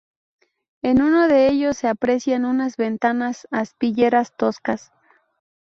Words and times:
En 0.81 0.99
uno 0.99 1.27
de 1.27 1.47
ellos 1.49 1.77
se 1.77 1.87
aprecian 1.87 2.45
unas 2.45 2.75
ventanas 2.75 3.47
aspilleras 3.51 4.35
toscas. 4.35 4.91